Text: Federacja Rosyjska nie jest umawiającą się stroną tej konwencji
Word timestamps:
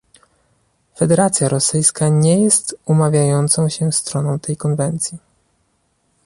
Federacja 0.95 1.47
Rosyjska 1.49 2.09
nie 2.09 2.41
jest 2.43 2.75
umawiającą 2.85 3.69
się 3.69 3.91
stroną 3.91 4.39
tej 4.39 4.57
konwencji 4.57 5.17